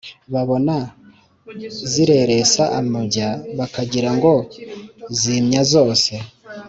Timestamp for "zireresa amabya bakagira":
1.91-4.09